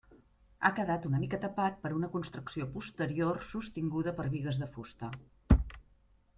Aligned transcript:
Ha 0.67 0.69
quedat 0.77 1.03
una 1.09 1.19
mica 1.23 1.39
tapat 1.43 1.77
per 1.83 1.91
una 1.99 2.09
construcció 2.15 2.67
posterior 2.79 3.45
sostinguda 3.53 4.17
per 4.21 4.29
bigues 4.35 4.63
de 4.65 4.73
fusta. 4.77 5.15